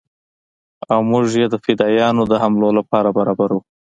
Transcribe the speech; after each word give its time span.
او 0.91 0.99
موږ 1.09 1.25
يې 1.39 1.45
د 1.49 1.55
فدايانو 1.63 2.21
د 2.27 2.33
حملو 2.41 2.69
لپاره 2.79 3.09
برابرو. 3.17 3.59